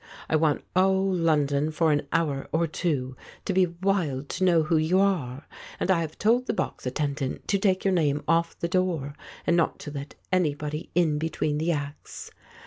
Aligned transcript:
I 0.27 0.35
want 0.35 0.63
all 0.75 1.13
London 1.13 1.69
for 1.69 1.91
an 1.91 2.07
hour 2.11 2.47
or 2.51 2.65
two 2.65 3.15
to 3.45 3.53
be 3.53 3.67
wild 3.67 4.29
to 4.29 4.43
know 4.43 4.63
who 4.63 4.77
you 4.77 4.99
are, 4.99 5.45
and 5.79 5.91
I 5.91 6.01
have 6.01 6.17
told 6.17 6.47
the 6.47 6.55
box 6.55 6.87
attendant 6.87 7.47
to 7.49 7.59
take 7.59 7.85
your 7.85 7.93
name 7.93 8.23
off 8.27 8.57
the 8.57 8.67
door, 8.67 9.13
and 9.45 9.55
not 9.55 9.77
to 9.81 9.91
let 9.91 10.15
anybody 10.31 10.89
in 10.95 11.19
between 11.19 11.59
the 11.59 11.71
acts. 11.71 12.31